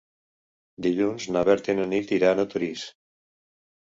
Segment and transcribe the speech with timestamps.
[0.85, 2.87] Dilluns na Berta i na Nit iran a Torís.